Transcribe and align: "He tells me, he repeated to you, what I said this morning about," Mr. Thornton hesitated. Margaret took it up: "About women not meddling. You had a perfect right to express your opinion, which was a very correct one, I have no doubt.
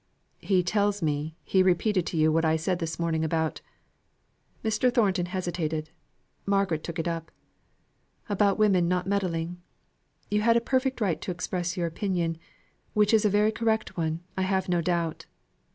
"He 0.39 0.63
tells 0.63 1.03
me, 1.03 1.35
he 1.43 1.61
repeated 1.61 2.07
to 2.07 2.17
you, 2.17 2.31
what 2.31 2.43
I 2.43 2.55
said 2.55 2.79
this 2.79 2.97
morning 2.97 3.23
about," 3.23 3.61
Mr. 4.65 4.91
Thornton 4.91 5.27
hesitated. 5.27 5.91
Margaret 6.43 6.83
took 6.83 6.97
it 6.97 7.07
up: 7.07 7.29
"About 8.27 8.57
women 8.57 8.87
not 8.87 9.05
meddling. 9.05 9.61
You 10.31 10.41
had 10.41 10.57
a 10.57 10.59
perfect 10.59 11.01
right 11.01 11.21
to 11.21 11.29
express 11.29 11.77
your 11.77 11.85
opinion, 11.85 12.39
which 12.95 13.13
was 13.13 13.25
a 13.25 13.29
very 13.29 13.51
correct 13.51 13.95
one, 13.95 14.21
I 14.35 14.41
have 14.41 14.67
no 14.67 14.81
doubt. 14.81 15.27